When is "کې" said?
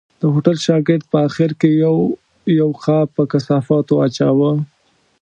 1.59-1.69